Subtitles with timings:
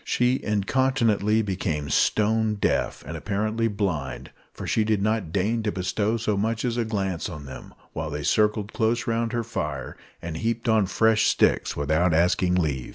[0.03, 6.17] She incontinently became stone deaf; and apparently blind, for she did not deign to bestow
[6.17, 10.37] so much as a glance on them, while they circled close round her fire, and
[10.37, 12.89] heaped on fresh sticks without asking leave.